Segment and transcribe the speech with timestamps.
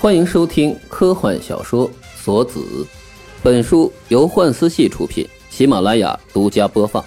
[0.00, 2.58] 欢迎收听科幻小说《锁子》，
[3.42, 7.04] 本书由幻思系出品，喜马拉雅独家播放。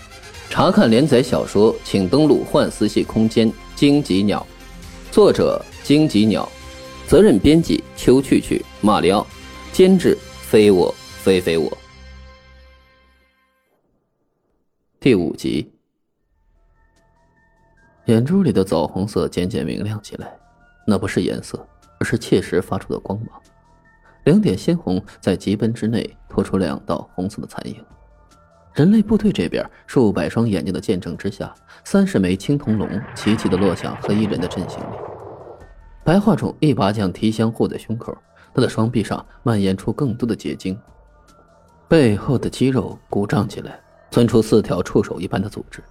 [0.47, 3.51] 查看连载小说，请登录幻思系空间。
[3.73, 4.45] 荆棘鸟，
[5.09, 6.47] 作者荆棘鸟，
[7.07, 9.25] 责任编辑秋去去、马里奥，
[9.71, 11.75] 监制非我非非我。
[14.99, 15.67] 第五集，
[18.05, 20.31] 眼珠里的枣红色渐渐明亮起来，
[20.85, 21.67] 那不是颜色。
[22.03, 23.29] 是切实发出的光芒，
[24.25, 27.75] 两点鲜红在疾奔之内拖出两道红色的残影。
[28.73, 34.95] 人类部队这边数百双眼睛的见证之下，三十枚青铜龙齐齐的落向黑衣人的阵型里。
[36.03, 38.17] 白化种一把将提香护在胸口，
[38.53, 40.77] 他的双臂上蔓延出更多的结晶，
[41.87, 43.79] 背后的肌肉鼓胀起来，
[44.09, 45.83] 钻出四条触手一般的组织，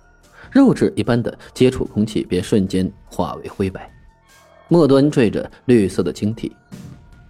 [0.50, 3.88] 肉质一般的接触空气便瞬间化为灰白。
[4.72, 6.50] 末端缀着绿色的晶体，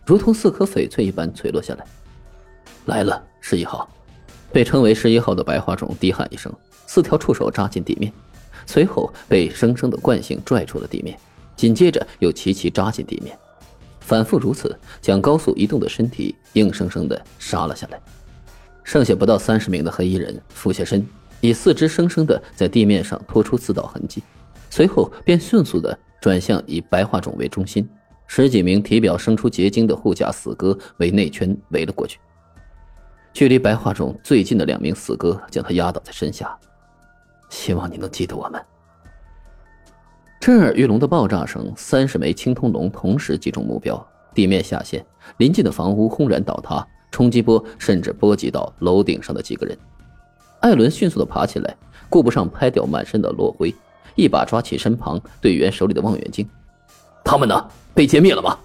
[0.06, 1.84] 如同四颗翡翠一般垂落下来。
[2.84, 3.92] 来了，十一号，
[4.52, 6.54] 被称为十一号的白花种低喊一声，
[6.86, 8.12] 四条触手扎进地面，
[8.64, 11.18] 随后被生生的惯性拽出了地面，
[11.56, 13.36] 紧接着又齐齐扎进地面，
[13.98, 18.00] 反复如此，将高速移动的身体硬生生的杀了下来。
[18.84, 21.04] 剩下不到三十名的黑衣人俯下身，
[21.40, 24.22] 以四肢生生的在地面上拖出四道痕迹，
[24.70, 25.98] 随后便迅速的。
[26.22, 27.86] 转向以白化种为中心，
[28.28, 32.20] 十几名体表生出结晶的护甲死哥为内圈围了过去。
[33.32, 36.56] 距离白化种最近的两名死哥将他压倒在身下。
[37.50, 38.62] 希望你能记得我们。
[40.38, 45.04] 震耳欲聋的爆炸声，三十枚青铜龙同时击中目标，地面下陷，
[45.38, 49.76] 临近的房屋轰然倒塌，冲击波甚至波及到楼顶上的几个人。
[50.60, 51.76] 艾伦迅速的爬起来，
[52.08, 53.74] 顾不上拍掉满身的落灰。
[54.14, 56.48] 一把抓起身旁队员手里的望远镜，
[57.24, 57.68] 他们呢？
[57.94, 58.58] 被歼灭了吗？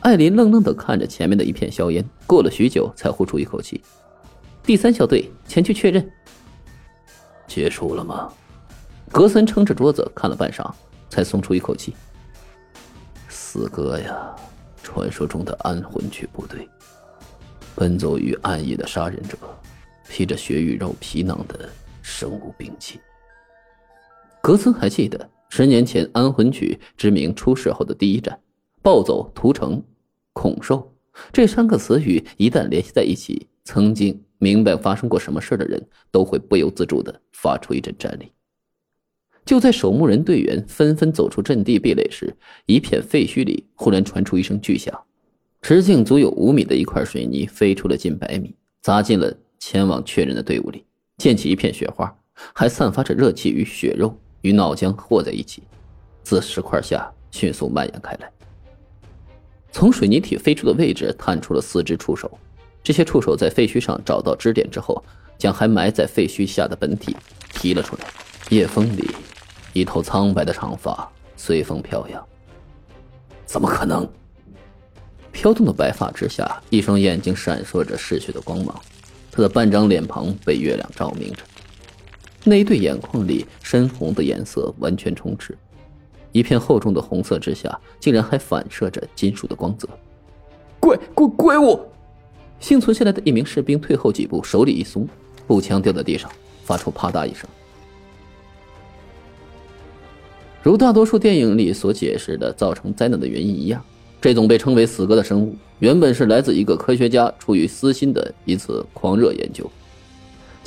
[0.00, 3.82] 艾琳愣愣的看着前面的一片硝烟，过了许久才呼出一口气。
[4.62, 6.08] 第三小队前去确认。
[7.46, 8.32] 结束了吗？
[9.10, 10.70] 格森撑着桌子看了半晌，
[11.08, 11.96] 才松出一口气。
[13.28, 14.36] 四哥呀，
[14.82, 16.68] 传说中的安魂曲部队，
[17.74, 19.36] 奔走于暗夜的杀人者，
[20.08, 21.68] 披着血与肉皮囊的
[22.02, 23.00] 生物兵器。
[24.48, 28.40] 格森还记得十年前安魂曲之名出世后的第一战，
[28.80, 29.84] 暴走、屠城、
[30.32, 30.90] 恐兽
[31.30, 38.32] 这三个词语一旦联系在一起，曾经明白发生过什么事的人都会不由自主的发出一阵战栗。
[39.44, 42.34] 就在守墓人队员纷纷走出阵地壁垒时，
[42.64, 44.98] 一片废墟里忽然传出一声巨响，
[45.60, 50.86] 直径足有五米的一块水泥飞出了近百米，砸进了前往确认的队伍里，
[51.18, 52.18] 溅起一片雪花，
[52.54, 54.18] 还散发着热气与血肉。
[54.42, 55.62] 与脑浆和在一起，
[56.22, 58.30] 自石块下迅速蔓延开来。
[59.70, 62.30] 从水泥体飞出的位置探出了四只触手，
[62.82, 65.02] 这些触手在废墟上找到支点之后，
[65.36, 67.16] 将还埋在废墟下的本体
[67.52, 68.04] 提了出来。
[68.50, 69.10] 夜风里，
[69.74, 71.06] 一头苍白的长发
[71.36, 72.26] 随风飘扬。
[73.44, 74.08] 怎么可能？
[75.30, 78.74] 飘动的白发之下，一双眼睛闪烁着嗜血的光芒，
[79.30, 81.42] 他的半张脸庞被月亮照明着。
[82.44, 85.56] 那一对眼眶里深红的颜色完全充斥，
[86.32, 89.88] 一片厚重的红色之下，竟然还反射着金属的光泽。
[90.80, 91.80] 怪怪怪物！
[92.60, 95.06] 幸存下来的一名士兵退后几步，手里一松，
[95.46, 96.30] 步枪掉在地上，
[96.64, 97.48] 发出啪嗒一声。
[100.62, 103.82] 如大多数电影里所解释的造成灾难的原因一样，
[104.20, 109.70] 这种被称为“死哥”的生物，原本是来自一个科学家出于私心的一次狂热研究。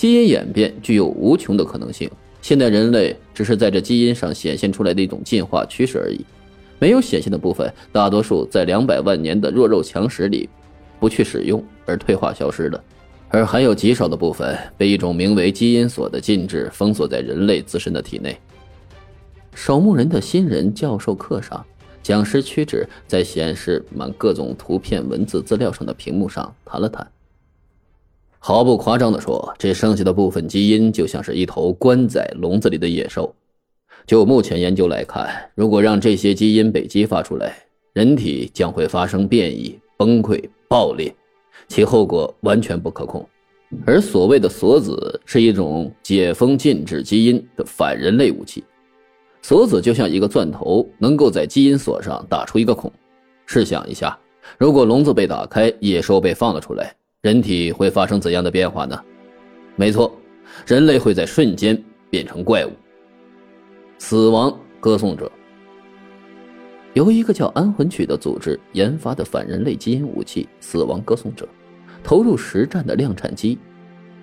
[0.01, 2.09] 基因演变具有无穷的可能性，
[2.41, 6.25] 现代人类只是在这基因上显现出来的一种进化趋势而已。
[6.79, 10.49] 没有显现的部分，大多数在两百万年的弱肉强食里
[10.99, 12.83] 不去使用而退化消失了，
[13.29, 18.35] 而还有极少的部分被一种名为基因锁的禁制封锁在人类自身的体内。
[19.53, 21.63] 守墓人的新人教授课上，
[22.01, 27.07] 讲师屈指在显示满各种图片、文字资料上的屏幕上弹了弹。
[28.43, 33.31] 毫不夸张地说，这剩下的部分基因就像是一头关在笼子里的野兽。
[34.07, 37.55] 就目前研究来看，如果让这些基因被激发出来，
[37.93, 41.13] 人体将会发生变异、崩溃、爆裂，
[41.67, 43.23] 其后果完全不可控。
[43.85, 48.63] 而所谓的锁子是一种解封禁制基因的反人类武器。
[49.43, 52.91] 锁子就像一个钻头，能够在基因锁上打出一个孔。
[53.45, 54.17] 试想一下，
[54.57, 56.91] 如果笼子被打开，野兽被放了出来。
[57.21, 58.99] 人体会发生怎样的变化呢？
[59.75, 60.11] 没错，
[60.65, 61.79] 人类会在瞬间
[62.09, 62.71] 变成怪物。
[63.99, 65.31] 死亡歌颂者。
[66.95, 71.47] 由一个叫安魂曲的组织研发的反人类基因武器“死亡歌颂者”，
[72.03, 73.59] 投入实战的量产机，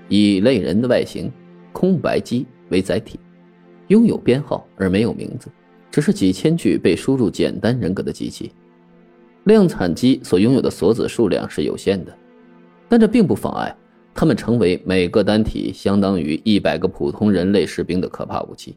[0.08, 1.30] 以类人的外形
[1.72, 3.16] “空白机”为载体，
[3.86, 5.48] 拥有编号而没有名字，
[5.88, 8.50] 只是几千具被输入简单人格的机器。
[9.44, 12.12] 量产机所拥有的锁子数量是有限的，
[12.88, 13.74] 但这并不妨碍
[14.14, 18.76] 他们成为每个单体相当于一百个普通人类士兵的可怕武器。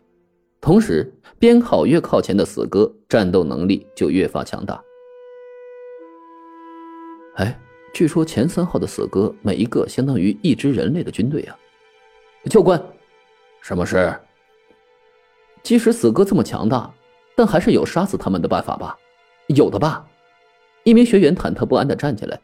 [0.60, 4.80] 同时，编号越靠前的死哥，战斗能力就越发强大。
[7.38, 7.60] 哎，
[7.94, 11.58] 据说前三号的死哥每一个相当于一支人类的军队啊！
[12.46, 12.80] 教官，
[13.62, 14.14] 什么事？
[15.64, 16.94] 即使死哥这么强大，
[17.36, 18.96] 但还是有杀死他们的办法吧？
[19.48, 20.06] 有的吧？
[20.84, 22.40] 一名学员忐忑不安的站起来，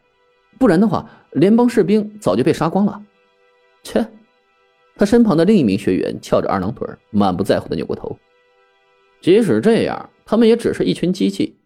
[0.58, 3.02] 不然的话，联邦士兵早就被杀光了。
[3.82, 4.06] 切！
[4.96, 8.18] 他身旁的另一名学员翘着二郎腿，满不在乎的扭过头。
[9.20, 11.56] 即使这样，他们也只是一群机器，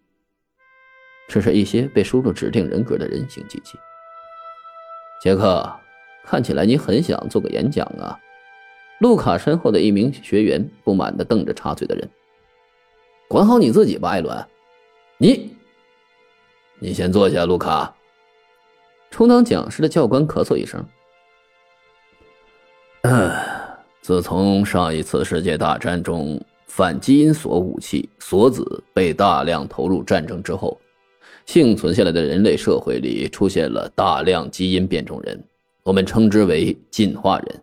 [1.28, 3.78] 只是一些被输入指定人格的人形机器。
[5.22, 5.66] 杰克，
[6.24, 8.18] 看起来你很想做个演讲啊！
[9.00, 12.08] 路卡身后的一名学员不满的瞪着插嘴的人。
[13.28, 14.46] 管好你自己吧，艾伦。
[15.16, 15.56] 你。
[16.78, 17.94] 你先坐下，卢卡。
[19.12, 20.82] 充当讲师的教官咳嗽一声。
[24.00, 30.80] 自从上一次世界大战中反基因锁武器锁子被大量投入战争之后，
[31.44, 35.40] 幸存下来的人类社会里出现了大量基因变种人，
[35.84, 37.62] 我们称之为进化人。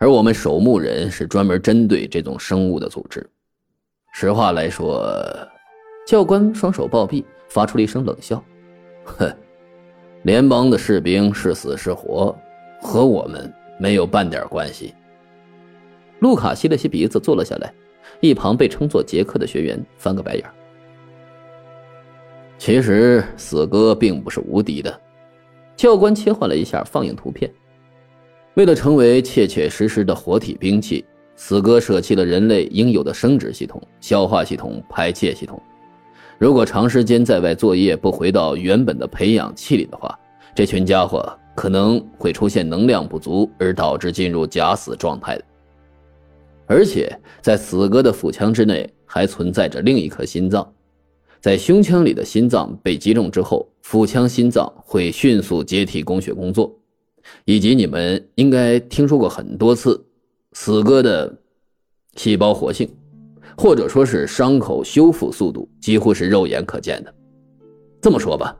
[0.00, 3.24] 而我们守墓人是专门针对这种生物的组织。
[4.12, 5.08] 实话来说，
[6.04, 7.24] 教官双手抱臂。
[7.46, 8.42] 发出了一声冷笑
[9.04, 9.32] ：“哼，
[10.24, 12.34] 联邦的士兵是死是活，
[12.80, 14.94] 和我们没有半点关系。”
[16.20, 17.72] 路卡吸了吸鼻子，坐了下来。
[18.20, 20.44] 一旁被称作杰克的学员翻个白眼。
[22.56, 25.00] 其实死哥并不是无敌的。
[25.76, 27.50] 教官切换了一下放映图片，
[28.54, 31.04] 为了成为切切实实的活体兵器，
[31.36, 35.60] 死哥舍弃了人类应有的生殖系统、消化系统、排泄系统。
[36.38, 40.18] 如果长时间在外作业不回到原本的培养器里的话，
[40.54, 45.44] 这群家伙可能会出现能量不足，而导致进入假死状态的。
[46.66, 50.70] 而且在死哥的腹腔之内还存在着另一颗心脏，
[51.40, 56.74] 在胸腔里的心脏被击中之后，腹腔心脏会迅速接替供血工作，
[57.44, 60.04] 以及你们应该听说过很多次，
[60.52, 61.32] 死哥的
[62.16, 62.88] 细胞活性。
[63.56, 67.14] 或者说是伤口修复速度几乎是肉眼可见的。
[68.00, 68.54] 这么说吧，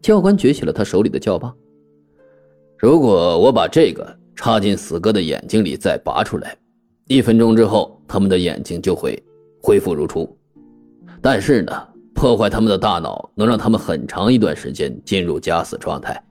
[0.00, 1.54] 教官举起了他手里的教棒。
[2.78, 6.56] 如果我把这个插进死哥的眼睛里再拔出来，
[7.06, 9.22] 一分钟之后，他们的眼睛就会
[9.62, 10.36] 恢复如初。
[11.20, 11.72] 但是呢，
[12.14, 16.22] 破坏他们的大脑能让他们很长一段时间进入假死状态，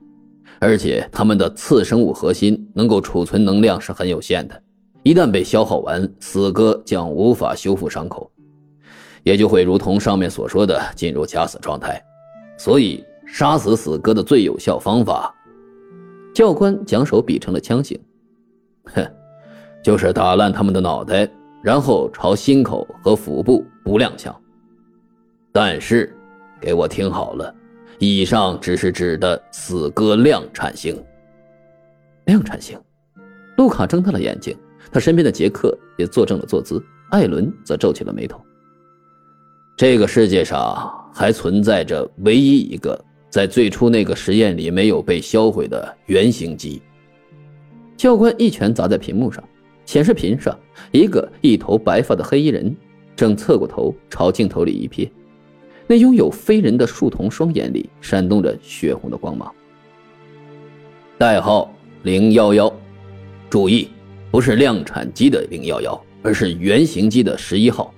[0.60, 4.62] 而且他们的次生物核心能够储存能量是很有限的。
[5.04, 8.30] 一旦被消耗完，死哥将无法修复伤口，
[9.22, 12.02] 也就会如同上面所说的进入假死状态。
[12.56, 15.34] 所以，杀死死哥的最有效方法，
[16.34, 18.00] 教官将手比成了枪形，
[18.94, 19.06] 哼，
[19.82, 21.28] 就是打烂他们的脑袋，
[21.62, 24.34] 然后朝心口和腹部不亮枪。
[25.52, 26.16] 但是，
[26.58, 27.54] 给我听好了，
[27.98, 30.96] 以上只是指的死哥量产型。
[32.24, 32.80] 量产型，
[33.58, 34.56] 路卡睁大了眼睛。
[34.90, 38.40] 他身边的杰克也坐正了坐姿，艾伦则皱起了眉头。
[39.76, 42.98] 这个世界上还存在着唯一一个
[43.28, 46.80] 在最初那个实验里没有被销毁的原型机。
[47.96, 49.42] 教官一拳砸在屏幕上，
[49.84, 50.56] 显示屏上
[50.92, 52.74] 一个一头白发的黑衣人
[53.16, 55.10] 正侧过头朝镜头里一瞥，
[55.86, 59.52] 那拥有非人的树瞳双眼里闪动着血红的光芒。
[61.18, 61.72] 代号
[62.02, 62.72] 零幺幺，
[63.48, 63.88] 注意。
[64.34, 67.94] 不是量产机的零幺幺，而是原型机的十一号。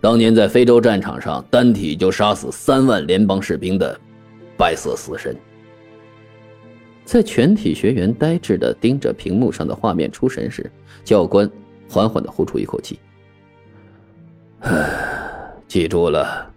[0.00, 4.00] 当年在非洲战场上，单体就杀死三万联邦士兵的
[4.56, 5.34] 白色死神。
[7.04, 10.70] 在全体学员呆滞的盯着屏幕上的画面出神时，
[11.02, 11.50] 教官
[11.88, 13.00] 缓缓的呼出一口气
[14.62, 16.48] ：“唉，记住了，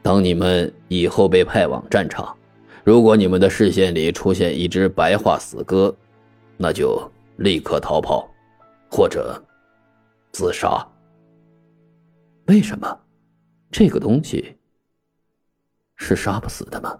[0.00, 2.34] 当你们以后被派往战场，
[2.82, 5.94] 如果你们的视线里出现一只白化死鸽，
[6.56, 6.98] 那就
[7.36, 8.26] 立刻逃跑。”
[8.90, 9.42] 或者
[10.32, 10.86] 自杀？
[12.46, 13.00] 为什么？
[13.70, 14.58] 这个东西
[15.96, 16.98] 是杀不死的吗？